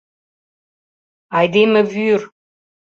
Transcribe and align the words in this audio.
Айдеме 1.37 1.81
вӱр! 1.91 2.21